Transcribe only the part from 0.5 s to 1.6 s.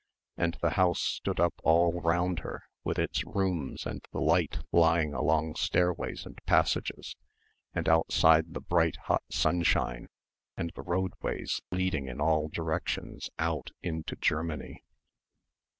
the house stood up